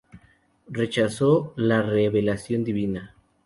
Rechazó 0.67 1.53
la 1.55 1.83
revelación 1.83 2.63
divina. 2.63 3.13